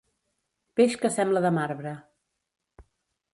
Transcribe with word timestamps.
Peix 0.79 0.95
que 1.03 1.11
sembla 1.17 1.43
de 1.47 1.51
marbre. 1.59 1.93